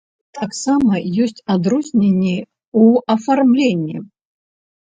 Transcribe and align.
Таксама 0.37 1.01
ёсць 1.25 1.43
адрозненні 1.57 2.35
ў 2.39 2.85
афармленні. 3.17 3.97